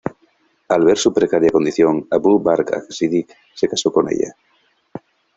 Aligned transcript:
Al 0.69 0.83
ver 0.83 0.97
su 0.97 1.13
precaria 1.13 1.51
condición, 1.51 2.07
Abu 2.09 2.39
Bakr 2.41 2.73
as-Siddiq 2.73 3.31
se 3.53 3.67
casó 3.67 3.93
con 3.93 4.11
ella. 4.11 4.33